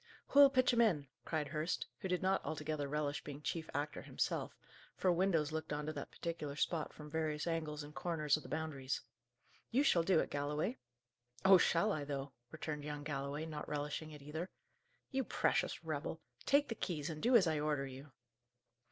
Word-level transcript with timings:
"Who'll 0.29 0.49
pitch 0.49 0.73
'em 0.73 0.81
in?" 0.81 1.05
cried 1.25 1.49
Hurst, 1.49 1.85
who 1.99 2.07
did 2.07 2.23
not 2.23 2.43
altogether 2.43 2.87
relish 2.87 3.23
being 3.23 3.43
chief 3.43 3.69
actor 3.71 4.01
himself, 4.01 4.57
for 4.97 5.11
windows 5.11 5.51
looked 5.51 5.71
on 5.71 5.85
to 5.85 5.93
that 5.93 6.09
particular 6.09 6.55
spot 6.55 6.91
from 6.91 7.07
various 7.11 7.45
angles 7.45 7.83
and 7.83 7.93
corners 7.93 8.35
of 8.35 8.41
the 8.41 8.49
Boundaries. 8.49 9.01
"You 9.69 9.83
shall 9.83 10.01
do 10.01 10.19
it, 10.19 10.31
Galloway!" 10.31 10.77
"Oh 11.45 11.59
shall 11.59 11.91
I, 11.91 12.03
though!" 12.03 12.31
returned 12.49 12.83
young 12.83 13.03
Galloway, 13.03 13.45
not 13.45 13.69
relishing 13.69 14.09
it 14.09 14.23
either. 14.23 14.49
"You 15.11 15.23
precious 15.23 15.85
rebel! 15.85 16.19
Take 16.47 16.69
the 16.69 16.73
keys, 16.73 17.07
and 17.11 17.21
do 17.21 17.35
as 17.35 17.45
I 17.45 17.59
order 17.59 17.85
you!" 17.85 18.11